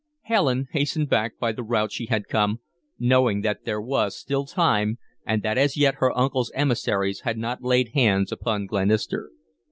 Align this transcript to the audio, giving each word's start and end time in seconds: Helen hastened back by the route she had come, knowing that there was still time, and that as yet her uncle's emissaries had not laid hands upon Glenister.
Helen 0.23 0.67
hastened 0.71 1.09
back 1.09 1.37
by 1.37 1.51
the 1.51 1.61
route 1.61 1.91
she 1.91 2.07
had 2.07 2.27
come, 2.27 2.59
knowing 2.97 3.41
that 3.41 3.65
there 3.65 3.79
was 3.79 4.17
still 4.17 4.47
time, 4.47 4.97
and 5.27 5.43
that 5.43 5.59
as 5.59 5.77
yet 5.77 5.97
her 5.99 6.11
uncle's 6.17 6.51
emissaries 6.55 7.19
had 7.19 7.37
not 7.37 7.61
laid 7.61 7.89
hands 7.89 8.31
upon 8.31 8.65
Glenister. 8.65 9.29